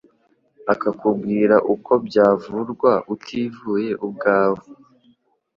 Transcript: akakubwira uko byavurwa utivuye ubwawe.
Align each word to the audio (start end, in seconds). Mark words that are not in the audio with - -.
akakubwira 0.73 1.55
uko 1.73 1.91
byavurwa 2.07 2.91
utivuye 3.13 3.89
ubwawe. 4.05 4.63